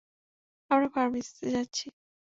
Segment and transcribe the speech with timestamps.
[0.71, 1.85] আমরা ফার্মেসিতে যাচ্ছি।